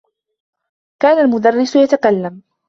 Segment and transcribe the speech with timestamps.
[1.01, 2.41] كان المدرّس يتكلّم.